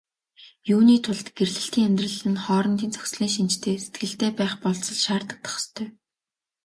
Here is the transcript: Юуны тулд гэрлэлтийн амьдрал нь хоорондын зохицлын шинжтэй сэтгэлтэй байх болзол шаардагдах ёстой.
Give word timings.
Юуны 0.73 0.95
тулд 1.05 1.27
гэрлэлтийн 1.37 1.85
амьдрал 1.87 2.19
нь 2.31 2.41
хоорондын 2.45 2.91
зохицлын 2.93 3.31
шинжтэй 3.35 3.75
сэтгэлтэй 3.83 4.31
байх 4.39 4.53
болзол 4.63 4.99
шаардагдах 5.05 5.53
ёстой. 5.59 5.87